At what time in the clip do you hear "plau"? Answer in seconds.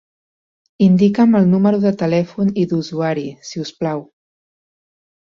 3.83-4.01